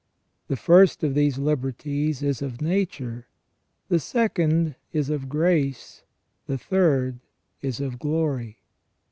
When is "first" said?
0.55-1.03